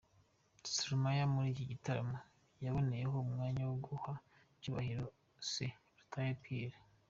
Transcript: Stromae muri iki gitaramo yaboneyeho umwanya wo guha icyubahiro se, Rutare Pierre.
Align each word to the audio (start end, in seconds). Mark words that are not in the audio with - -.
Stromae 0.71 1.23
muri 1.33 1.47
iki 1.53 1.65
gitaramo 1.71 2.17
yaboneyeho 2.63 3.15
umwanya 3.25 3.61
wo 3.69 3.75
guha 3.85 4.13
icyubahiro 4.57 5.03
se, 5.51 5.65
Rutare 5.97 6.33
Pierre. 6.43 6.77